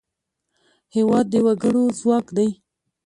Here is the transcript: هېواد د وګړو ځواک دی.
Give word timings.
هېواد 0.95 1.25
د 1.31 1.33
وګړو 1.45 1.83
ځواک 1.99 2.25
دی. 2.37 2.49